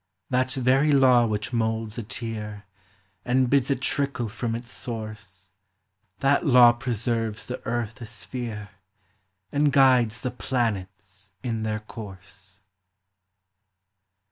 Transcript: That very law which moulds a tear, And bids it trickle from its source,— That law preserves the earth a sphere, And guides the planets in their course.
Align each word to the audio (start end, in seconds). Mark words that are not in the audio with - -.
That 0.31 0.53
very 0.53 0.91
law 0.91 1.27
which 1.27 1.53
moulds 1.53 1.95
a 1.95 2.01
tear, 2.01 2.65
And 3.23 3.51
bids 3.51 3.69
it 3.69 3.81
trickle 3.81 4.29
from 4.29 4.55
its 4.55 4.71
source,— 4.71 5.51
That 6.21 6.43
law 6.43 6.71
preserves 6.71 7.45
the 7.45 7.63
earth 7.67 8.01
a 8.01 8.07
sphere, 8.07 8.69
And 9.51 9.71
guides 9.71 10.21
the 10.21 10.31
planets 10.31 11.33
in 11.43 11.61
their 11.61 11.81
course. 11.81 12.61